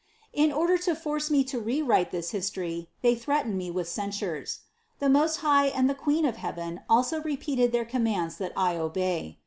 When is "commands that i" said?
7.85-8.77